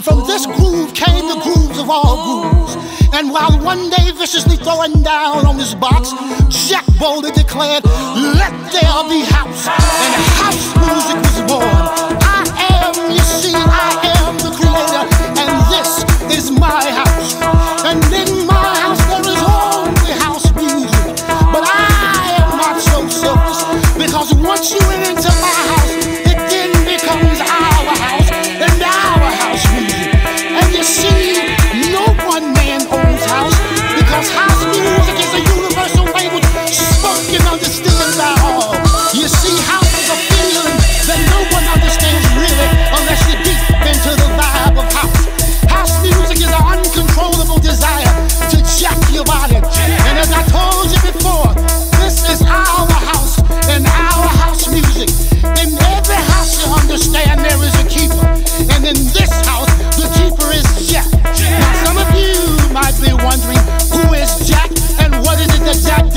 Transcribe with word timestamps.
And 0.00 0.04
from 0.06 0.26
this 0.26 0.46
groove 0.46 0.94
came 0.94 1.28
the 1.28 1.38
grooves 1.44 1.78
of 1.78 1.90
all 1.90 2.16
grooves. 2.24 2.74
And 3.12 3.30
while 3.30 3.52
one 3.60 3.90
day 3.90 4.10
viciously 4.12 4.56
throwing 4.56 5.02
down 5.02 5.44
on 5.44 5.58
his 5.58 5.74
box, 5.74 6.14
Jack 6.48 6.86
boldly 6.98 7.32
declared, 7.32 7.84
Let 7.84 8.48
there 8.72 9.02
be 9.12 9.20
house. 9.28 9.68
And 9.68 10.12
house 10.40 10.72
music 10.80 11.20
was 11.20 11.38
born. 11.52 11.84
I 12.24 12.48
am, 12.80 13.12
you 13.12 13.20
see, 13.20 13.52
I 13.52 13.92
am 14.24 14.40
the 14.40 14.56
creator, 14.56 15.04
and 15.36 15.50
this 15.68 16.00
is 16.32 16.50
my 16.50 16.80
house. 16.80 17.36
And 17.84 18.00
in 18.08 18.46
my 18.46 18.72
house 18.80 19.04
there 19.04 19.20
is 19.20 19.42
only 19.52 20.12
house 20.16 20.48
music. 20.56 21.12
But 21.52 21.68
I 21.68 22.40
am 22.40 22.56
not 22.56 22.80
so 22.80 23.04
selfish, 23.06 24.00
because 24.00 24.32
once 24.32 24.72
you 24.72 24.80
enter 24.80 25.19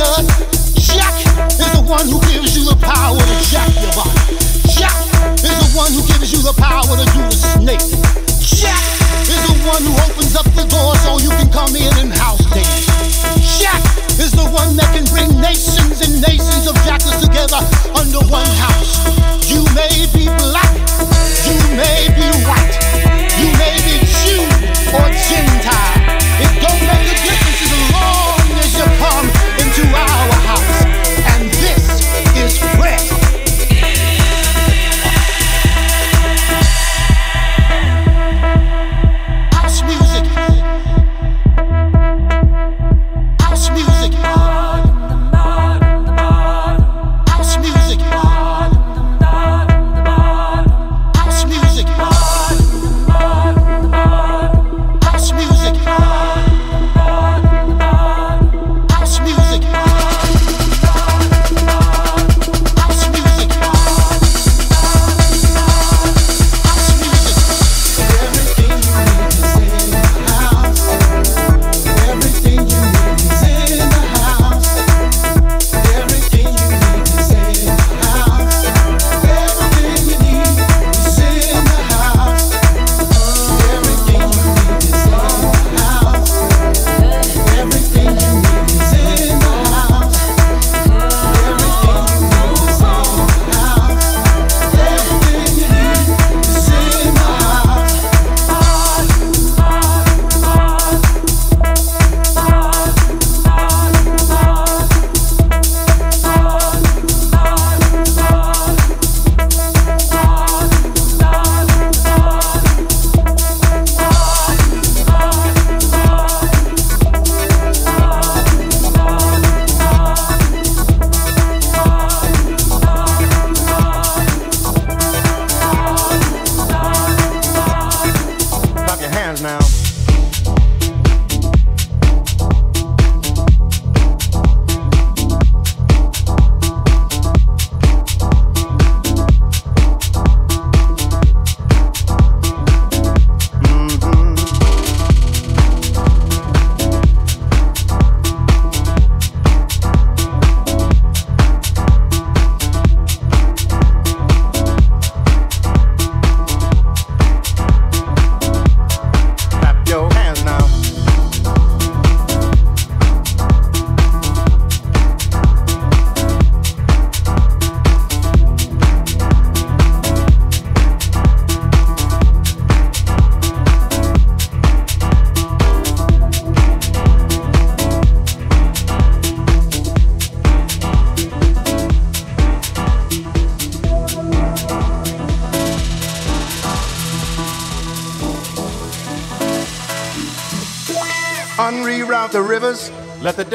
Jack 0.03 1.15
is 1.55 1.71
the 1.71 1.83
one 1.87 2.03
who 2.11 2.19
gives 2.27 2.59
you 2.59 2.67
the 2.67 2.75
power 2.75 3.15
to 3.15 3.35
jack 3.47 3.71
your 3.79 3.95
body. 3.95 4.35
Jack 4.67 4.91
is 5.39 5.55
the 5.63 5.71
one 5.79 5.95
who 5.95 6.03
gives 6.11 6.27
you 6.27 6.43
the 6.43 6.51
power 6.59 6.83
to 6.83 7.07
do 7.15 7.23
the 7.23 7.39
snake. 7.39 7.87
Jack 8.43 8.83
is 9.31 9.39
the 9.47 9.55
one 9.63 9.79
who 9.79 9.95
opens 10.03 10.35
up 10.35 10.43
the 10.59 10.67
door 10.67 10.91
so 11.07 11.23
you 11.23 11.31
can 11.39 11.47
come 11.55 11.71
in 11.79 11.87
and 12.03 12.11
house 12.11 12.43
dance. 12.51 12.83
Jack 13.63 13.79
is 14.19 14.35
the 14.35 14.43
one 14.51 14.75
that 14.75 14.91
can 14.91 15.07
bring 15.07 15.31
nations 15.39 16.03
and 16.03 16.19
nations 16.19 16.67
of 16.67 16.75
jackers 16.83 17.23
together 17.23 17.63
under 17.95 18.19
one 18.27 18.51
house. 18.59 18.99
You 19.47 19.63
may 19.71 20.03
be 20.11 20.27
black, 20.43 20.75
you 21.47 21.55
may 21.79 22.11
be 22.11 22.32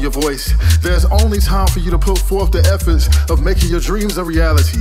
Your 0.00 0.10
voice. 0.10 0.52
There's 0.82 1.04
only 1.06 1.38
time 1.38 1.66
for 1.68 1.80
you 1.80 1.90
to 1.90 1.98
put 1.98 2.18
forth 2.18 2.50
the 2.52 2.60
efforts 2.72 3.08
of 3.30 3.42
making 3.42 3.70
your 3.70 3.80
dreams 3.80 4.16
a 4.18 4.24
reality. 4.24 4.80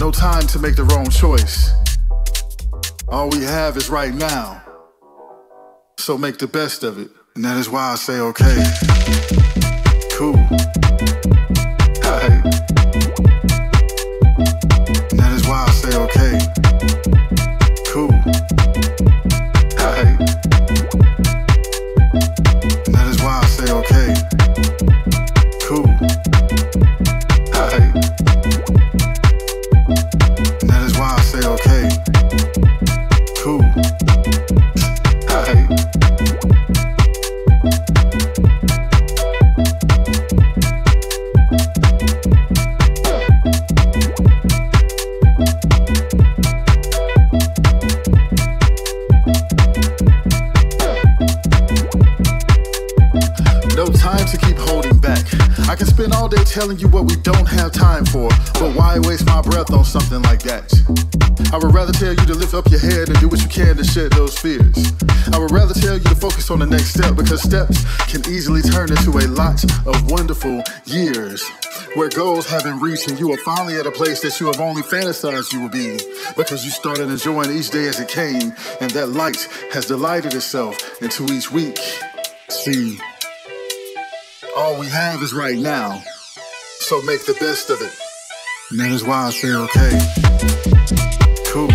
No 0.00 0.10
time 0.10 0.46
to 0.48 0.58
make 0.58 0.76
the 0.76 0.84
wrong 0.84 1.08
choice. 1.10 1.72
All 3.08 3.28
we 3.30 3.42
have 3.44 3.76
is 3.76 3.90
right 3.90 4.14
now. 4.14 4.62
So 5.96 6.16
make 6.16 6.38
the 6.38 6.46
best 6.46 6.84
of 6.84 6.98
it. 6.98 7.10
And 7.34 7.44
that 7.44 7.56
is 7.56 7.68
why 7.68 7.92
I 7.92 7.94
say, 7.96 8.20
okay, 8.20 9.67
telling 56.58 56.78
you 56.80 56.88
what 56.88 57.04
we 57.08 57.14
don't 57.22 57.46
have 57.46 57.70
time 57.70 58.04
for. 58.04 58.28
But 58.54 58.74
why 58.74 58.98
waste 59.06 59.26
my 59.26 59.40
breath 59.42 59.70
on 59.70 59.84
something 59.84 60.20
like 60.22 60.42
that? 60.42 60.66
I 61.52 61.56
would 61.56 61.72
rather 61.72 61.92
tell 61.92 62.10
you 62.10 62.26
to 62.26 62.34
lift 62.34 62.52
up 62.52 62.68
your 62.68 62.80
head 62.80 63.08
and 63.08 63.16
do 63.20 63.28
what 63.28 63.40
you 63.40 63.48
can 63.48 63.76
to 63.76 63.84
shed 63.84 64.10
those 64.10 64.36
fears. 64.36 64.92
I 65.32 65.38
would 65.38 65.52
rather 65.52 65.72
tell 65.72 65.94
you 65.94 66.02
to 66.02 66.16
focus 66.16 66.50
on 66.50 66.58
the 66.58 66.66
next 66.66 66.94
step 66.94 67.14
because 67.14 67.42
steps 67.42 67.78
can 68.10 68.26
easily 68.26 68.60
turn 68.62 68.90
into 68.90 69.10
a 69.22 69.26
lot 69.30 69.62
of 69.86 70.10
wonderful 70.10 70.60
years 70.84 71.46
where 71.94 72.08
goals 72.08 72.50
have 72.50 72.64
been 72.64 72.80
reached 72.80 73.06
and 73.06 73.20
you 73.20 73.30
are 73.32 73.38
finally 73.44 73.78
at 73.78 73.86
a 73.86 73.92
place 73.92 74.20
that 74.22 74.40
you 74.40 74.46
have 74.46 74.58
only 74.58 74.82
fantasized 74.82 75.52
you 75.52 75.60
will 75.60 75.70
be 75.70 75.96
because 76.36 76.64
you 76.64 76.72
started 76.72 77.08
enjoying 77.08 77.56
each 77.56 77.70
day 77.70 77.86
as 77.86 78.00
it 78.00 78.08
came 78.08 78.52
and 78.80 78.90
that 78.90 79.10
light 79.10 79.46
has 79.70 79.86
delighted 79.86 80.34
itself 80.34 80.76
into 81.02 81.22
each 81.32 81.52
week. 81.52 81.78
See, 82.50 82.98
all 84.56 84.76
we 84.80 84.88
have 84.88 85.22
is 85.22 85.32
right 85.32 85.56
now 85.56 86.02
so 86.88 87.02
make 87.02 87.22
the 87.26 87.34
best 87.34 87.68
of 87.68 87.82
it. 87.82 87.92
And 88.70 88.80
that 88.80 88.90
is 88.90 89.04
why 89.04 89.26
I 89.26 89.30
say, 89.30 89.52
okay, 89.52 89.92
cool. 91.52 91.68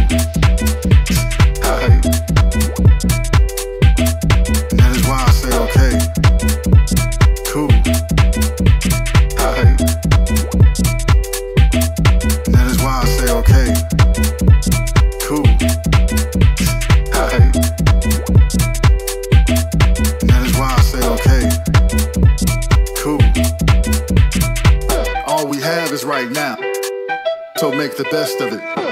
Make 27.83 27.97
the 27.97 28.03
best 28.05 28.39
of 28.39 28.53
it. 28.53 28.82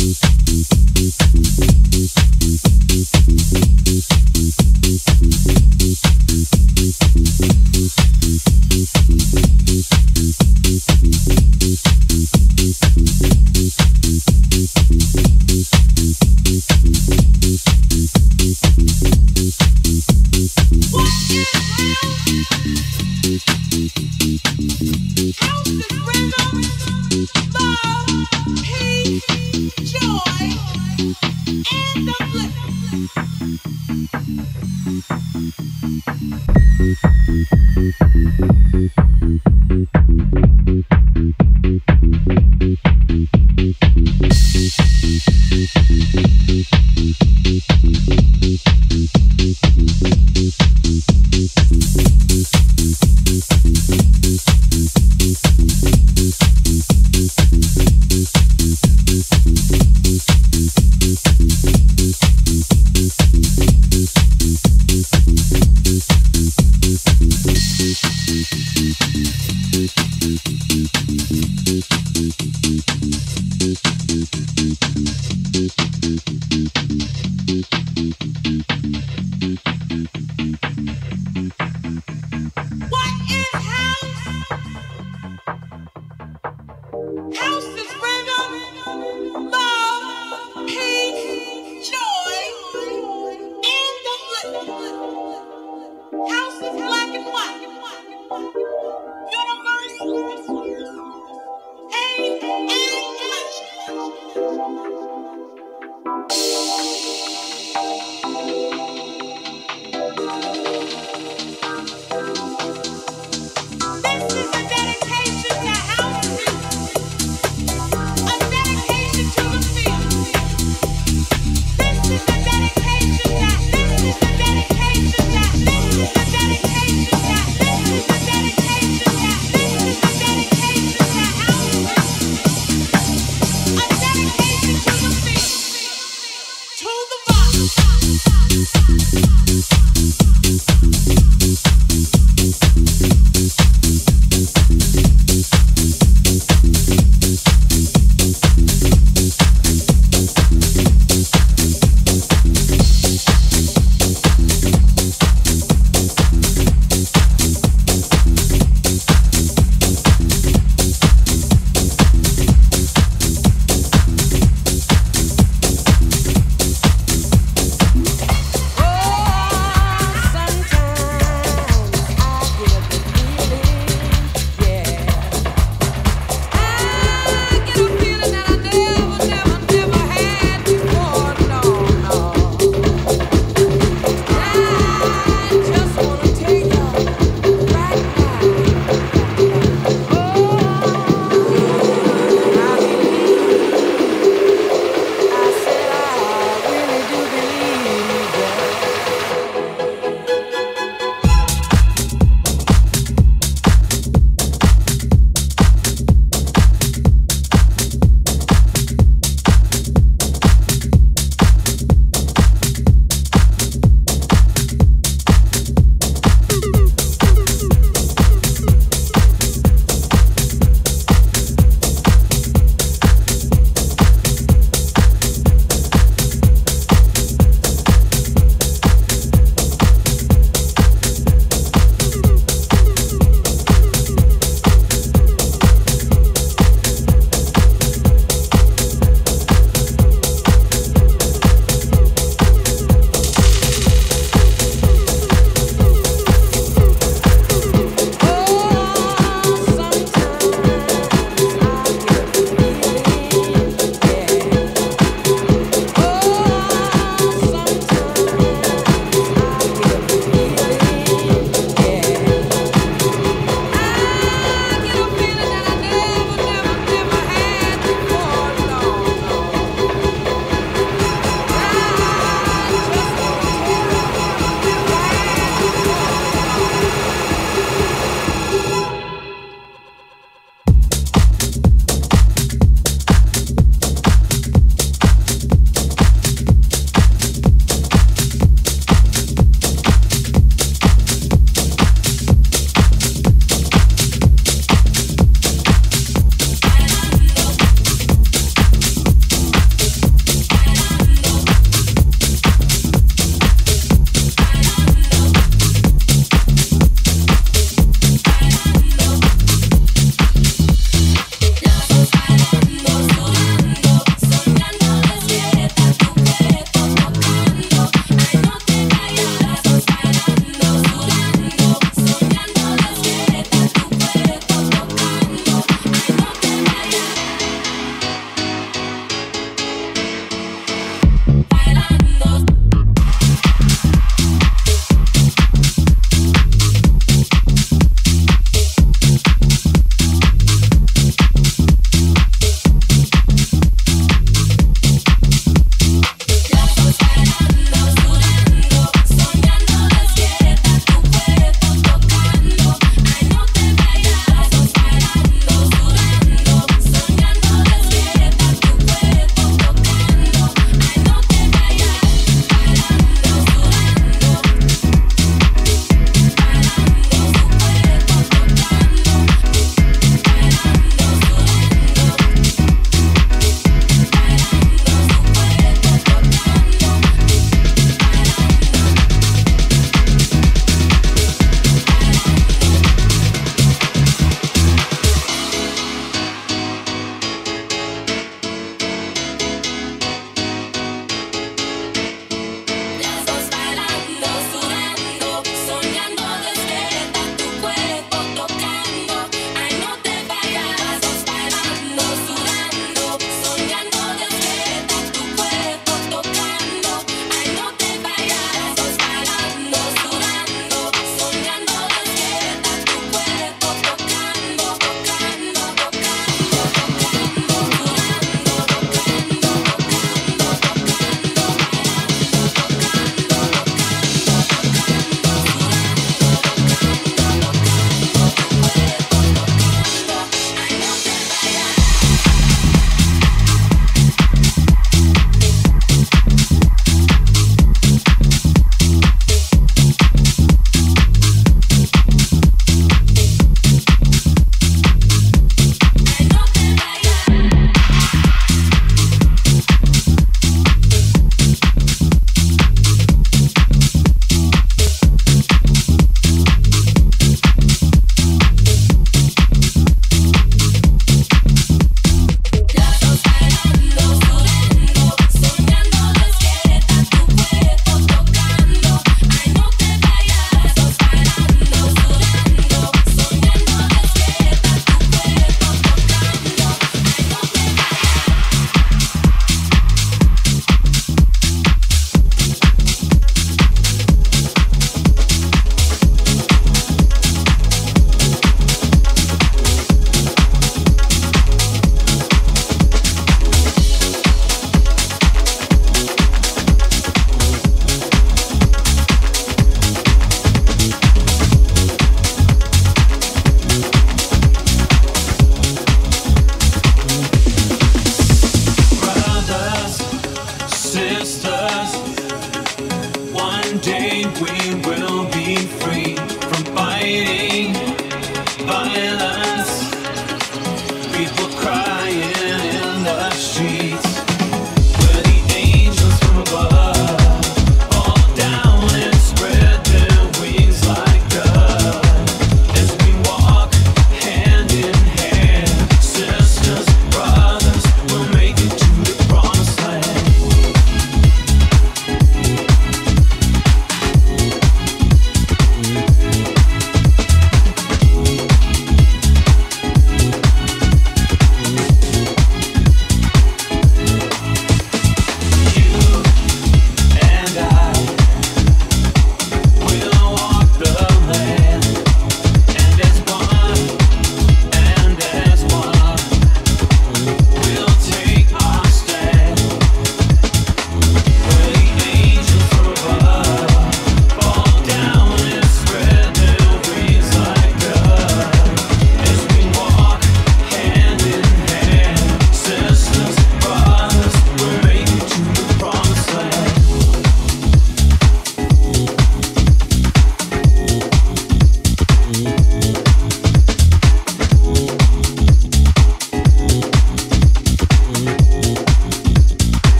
Thank 0.00 0.22
you. 4.36 4.77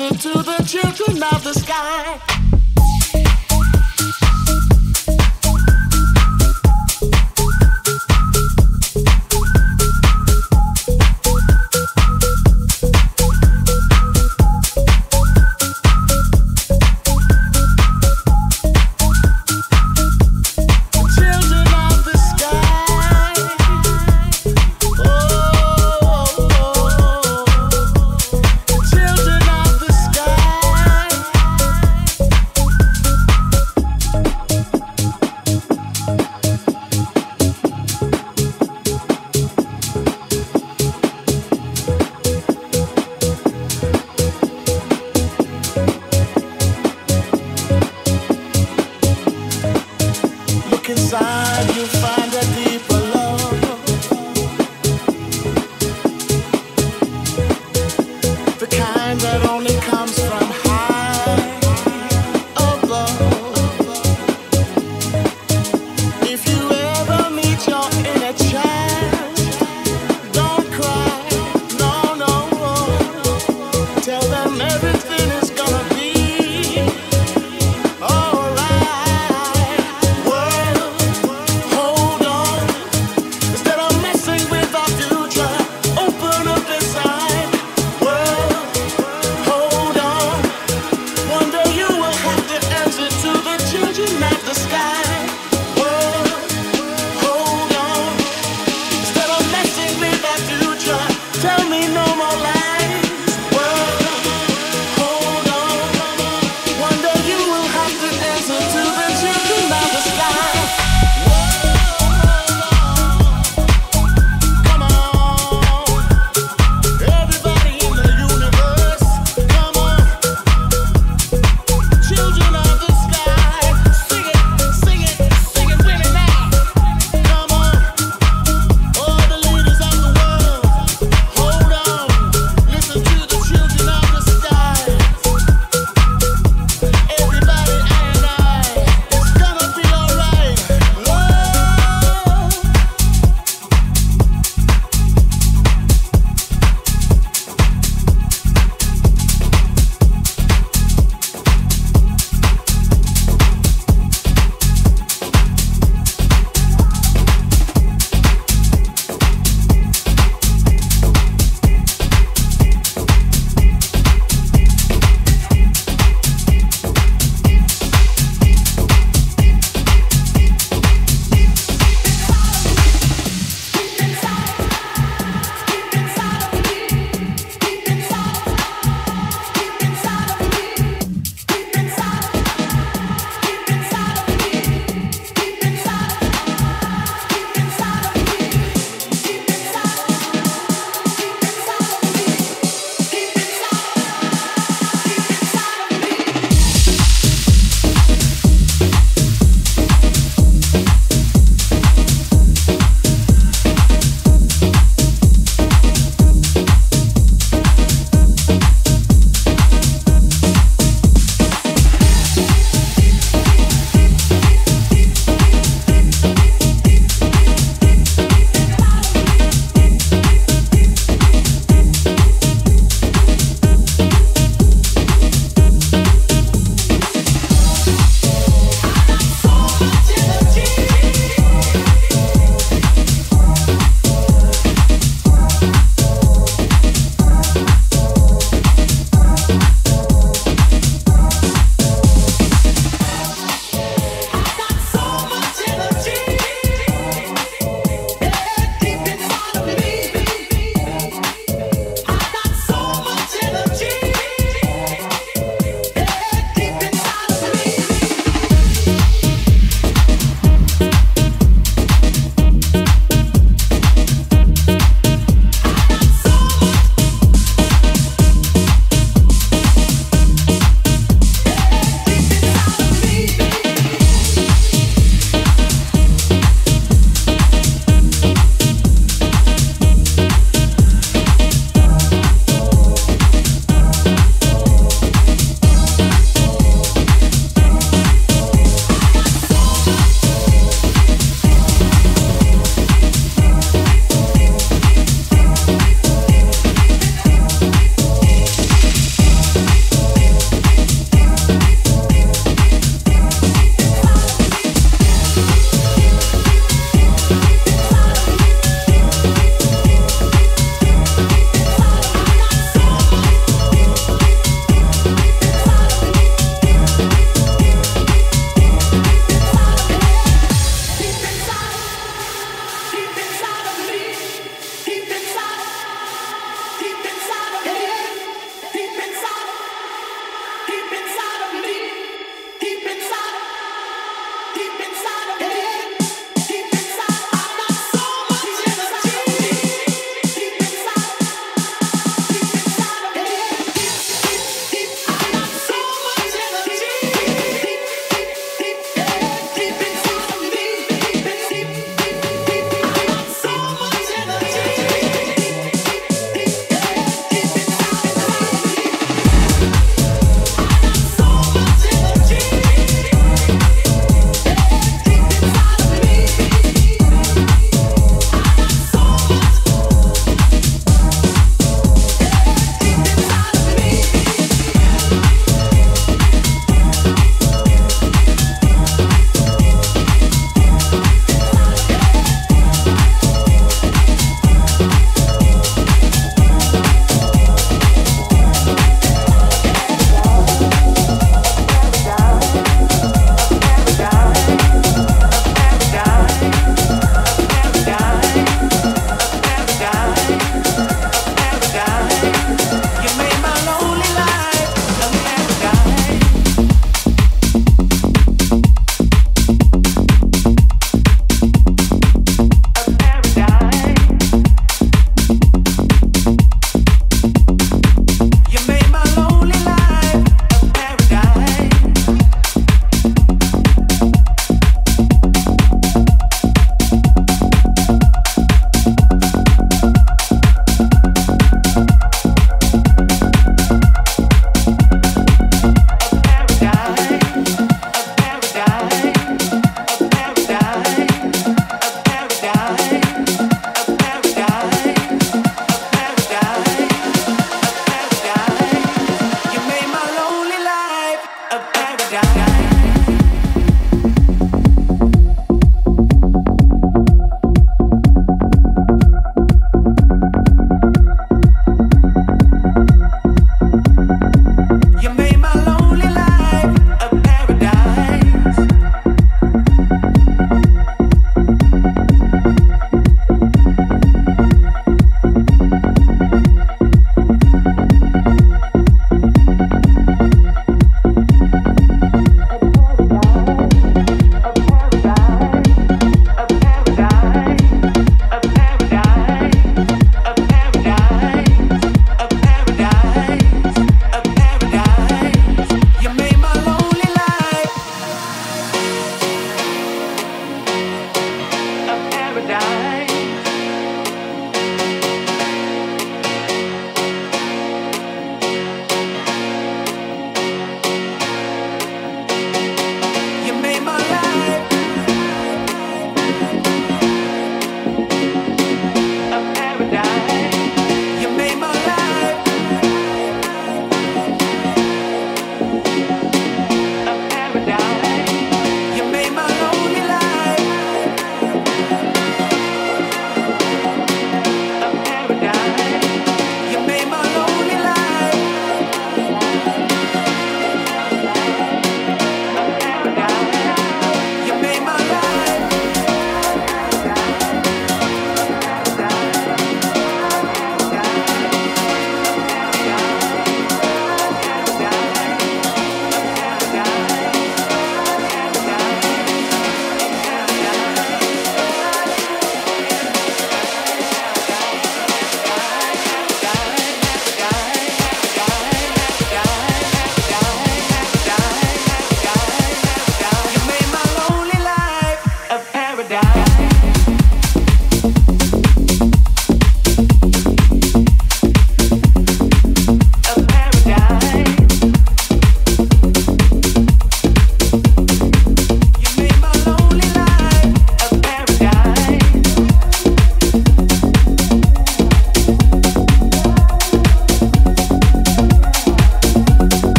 Everything 0.00 0.34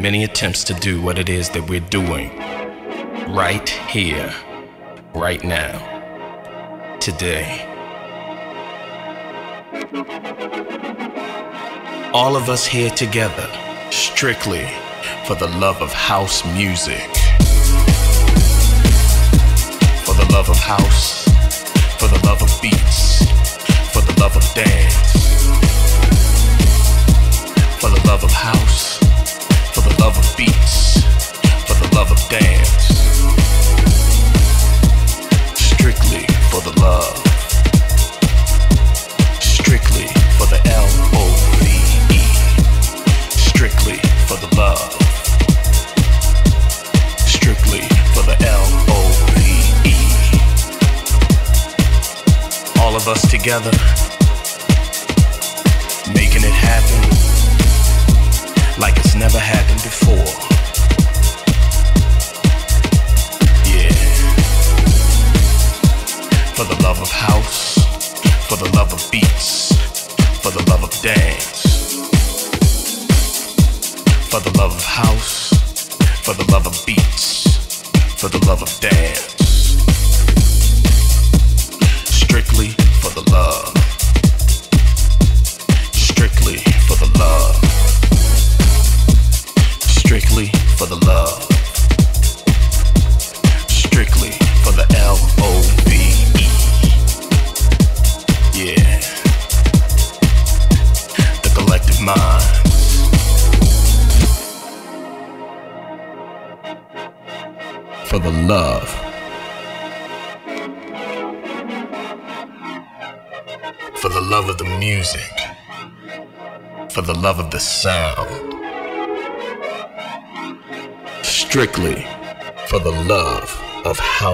many 0.00 0.22
attempts 0.22 0.62
to 0.62 0.74
do 0.74 1.02
what 1.02 1.18
it 1.18 1.28
is 1.28 1.50
that 1.50 1.68
we're 1.68 1.80
doing 1.80 2.30
right 3.34 3.68
here, 3.68 4.32
right 5.12 5.42
now, 5.42 5.76
today. 7.00 7.66
All 12.14 12.36
of 12.36 12.48
us 12.48 12.64
here 12.64 12.90
together, 12.90 13.50
strictly 13.90 14.68
for 15.26 15.34
the 15.34 15.48
love 15.58 15.82
of 15.82 15.92
house 15.92 16.44
music. 16.54 17.15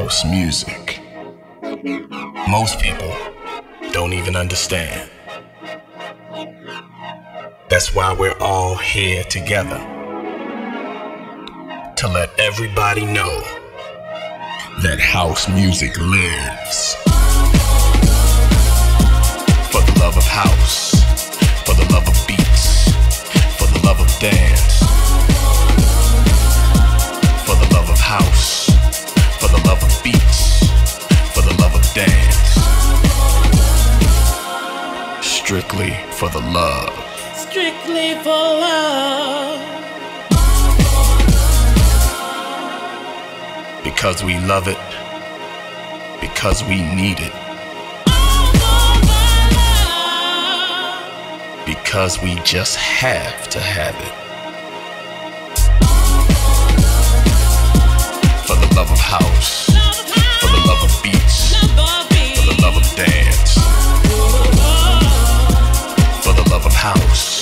House 0.03 0.25
music. 0.25 1.01
Most 2.49 2.81
people 2.81 3.15
don't 3.93 4.13
even 4.13 4.35
understand. 4.35 5.09
That's 7.71 7.95
why 7.95 8.13
we're 8.13 8.37
all 8.41 8.75
here 8.75 9.23
together. 9.23 9.79
To 11.99 12.09
let 12.09 12.31
everybody 12.41 13.07
know 13.07 13.35
that 14.83 14.99
house 14.99 15.49
music 15.49 15.97
lives. 16.01 16.97
For 19.71 19.83
the 19.89 19.97
love 20.01 20.17
of 20.17 20.25
house, 20.25 21.05
for 21.65 21.75
the 21.75 21.87
love 21.93 22.09
of 22.09 22.27
beats, 22.27 22.91
for 23.57 23.69
the 23.73 23.81
love 23.87 24.01
of 24.01 24.09
dance 24.19 24.83
for 27.45 27.57
the 27.57 27.75
love 27.75 27.91
of 27.91 27.99
house, 27.99 28.62
Strictly 35.53 35.93
for 36.13 36.31
the 36.31 36.41
love. 36.41 36.95
Strictly 37.37 38.15
for 38.23 38.31
love. 38.31 39.61
Because 43.85 44.25
we 44.25 44.39
love 44.39 44.67
it, 44.67 44.79
because 46.23 46.65
we 46.65 46.81
need 46.81 47.21
it. 47.21 47.35
Because 51.67 52.19
we 52.23 52.37
just 52.45 52.79
have 52.79 53.47
to 53.51 53.61
have 53.61 53.95
it. 53.95 54.15
For 58.47 58.57
the 58.57 58.75
love 58.75 58.91
of 58.91 58.99
house, 58.99 59.67
for 60.41 60.47
the 60.47 60.63
love 60.67 60.83
of 60.83 61.03
beats, 61.03 61.55
for 61.55 62.47
the 62.47 62.63
love 62.63 62.77
of 62.79 62.97
dance, 62.97 63.72
house, 66.83 67.42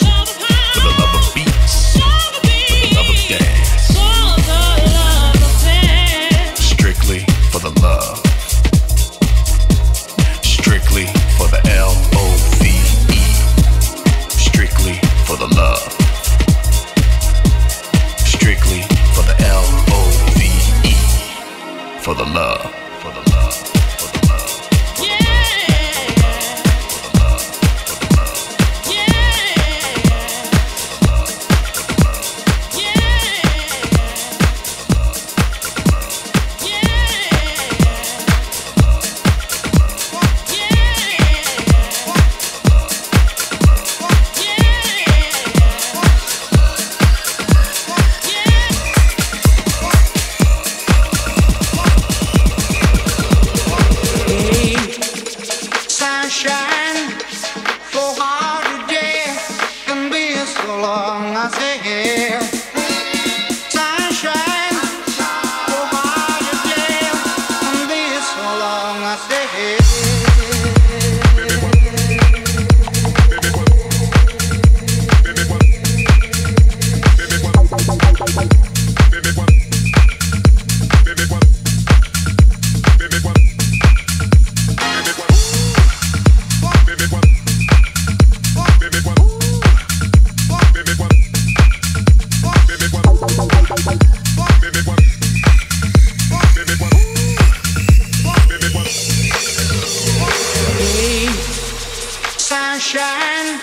shine 102.90 103.60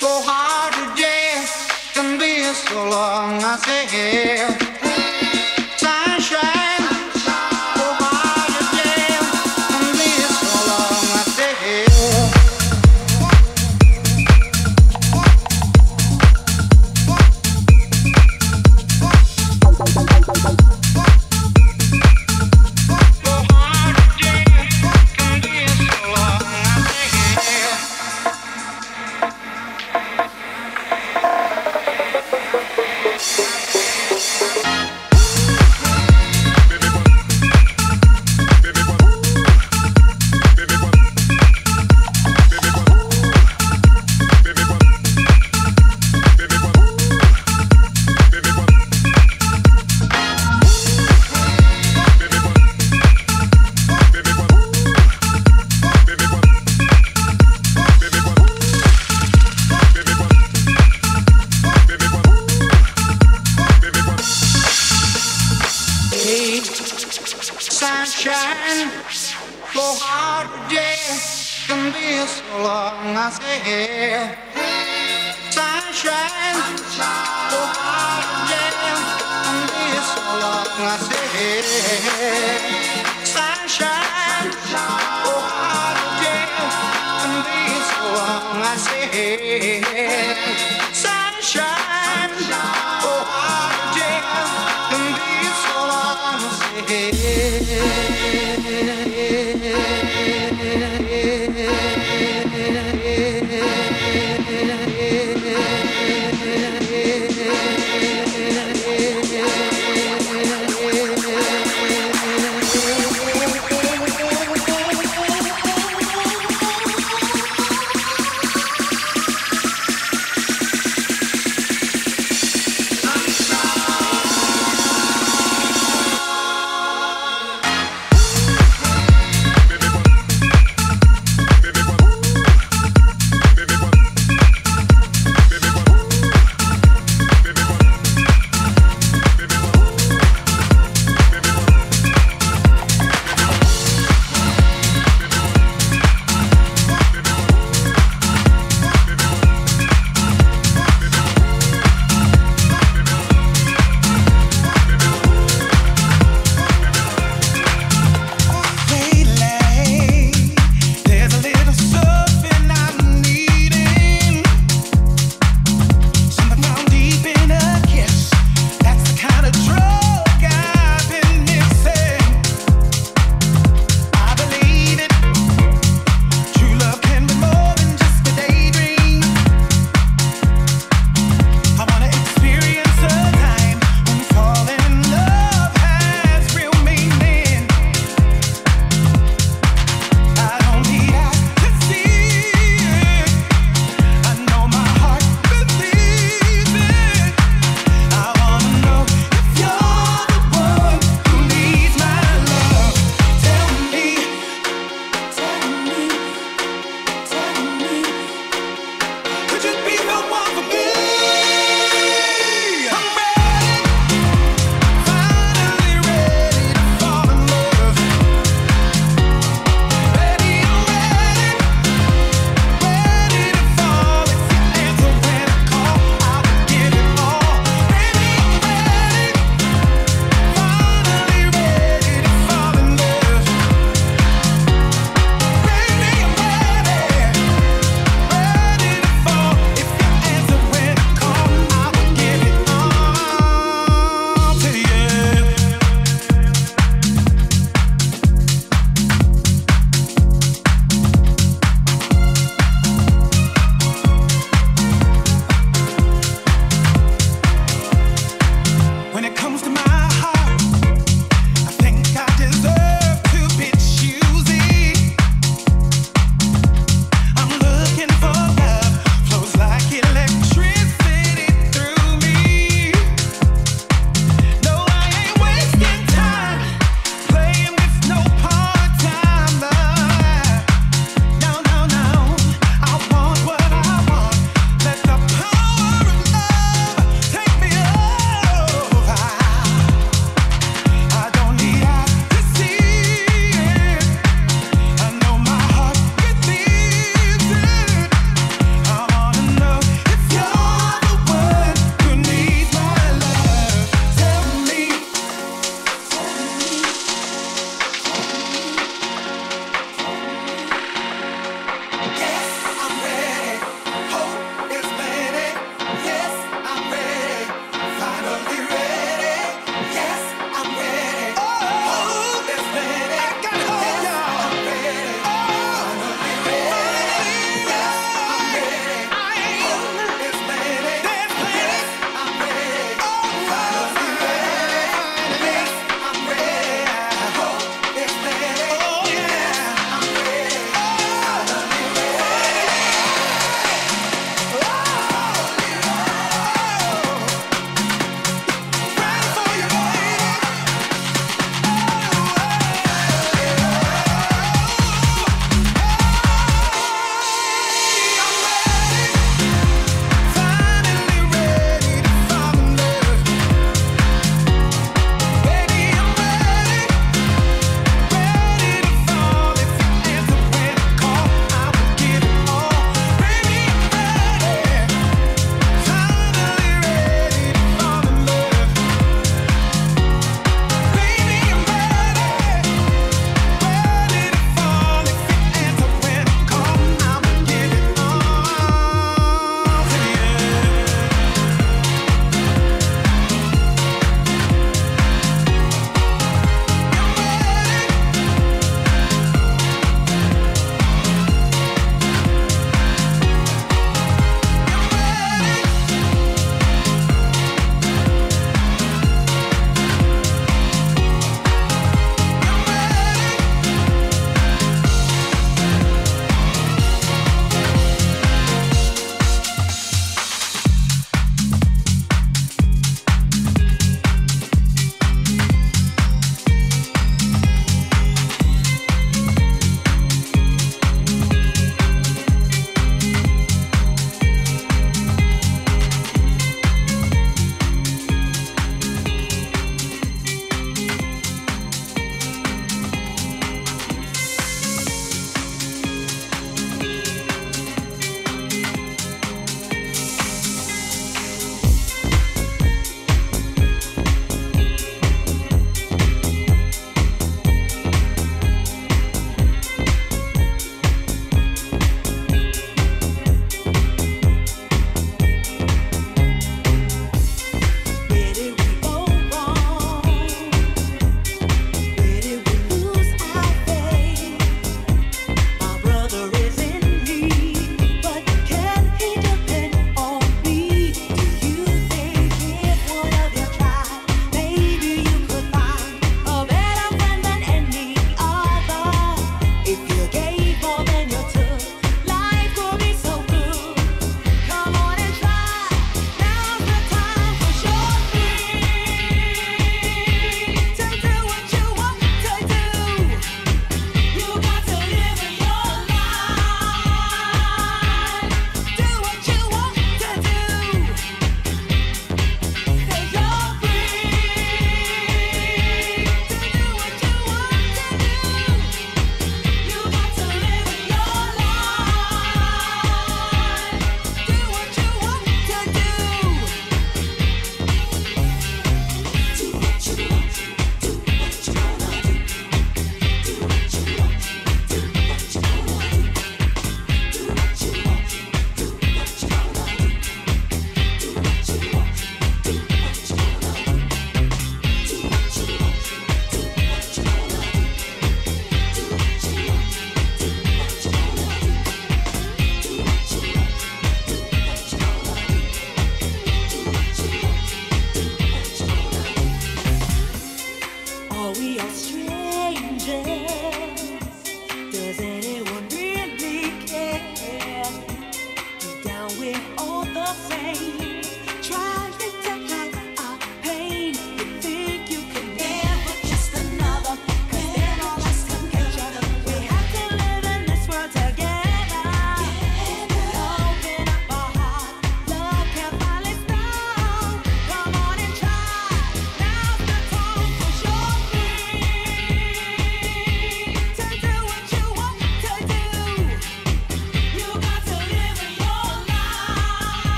so 0.00 0.08
hard 0.24 0.72
to 0.72 0.96
today, 0.96 1.44
and 1.96 2.18
be 2.18 2.42
so 2.54 2.88
long, 2.88 3.44
I 3.44 3.56
say. 3.56 4.77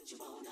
what 0.00 0.10
you 0.12 0.18
wanna. 0.18 0.49